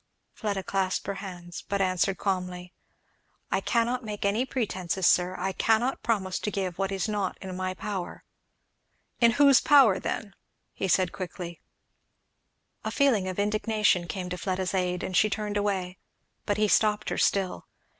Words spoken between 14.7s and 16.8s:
aid, and she turned away. But he